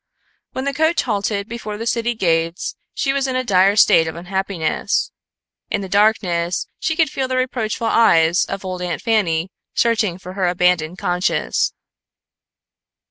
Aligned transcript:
When 0.53 0.65
the 0.65 0.73
coach 0.73 1.03
halted 1.03 1.47
before 1.47 1.77
the 1.77 1.85
city 1.85 2.15
gates 2.15 2.75
she 2.91 3.13
was 3.13 3.27
in 3.27 3.35
a 3.35 3.43
dire 3.43 3.75
state 3.75 4.07
of 4.07 4.15
unhappiness. 4.15 5.11
In 5.69 5.81
the 5.81 5.87
darkness 5.87 6.65
she 6.79 6.95
could 6.95 7.11
feel 7.11 7.27
the 7.27 7.37
reproachful 7.37 7.85
eyes 7.85 8.43
of 8.45 8.65
old 8.65 8.81
Aunt 8.81 9.03
Fanny 9.03 9.51
searching 9.75 10.17
for 10.17 10.33
her 10.33 10.47
abandoned 10.47 10.97
conscience. 10.97 11.75